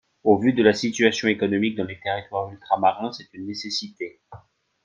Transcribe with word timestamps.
Au 0.23 0.35
vu 0.39 0.51
de 0.53 0.63
la 0.63 0.73
situation 0.73 1.27
économique 1.27 1.77
dans 1.77 1.83
les 1.83 1.99
territoires 1.99 2.51
ultramarins, 2.51 3.11
c’est 3.11 3.31
une 3.35 3.45
nécessité. 3.45 4.19